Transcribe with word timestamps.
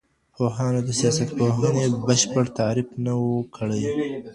پوهانو 0.35 0.79
د 0.87 0.89
سياستپوهني 0.99 1.85
بشپړ 2.07 2.45
تعريف 2.59 2.89
نه 3.05 3.13
و 3.21 3.25
کړی. 3.55 3.83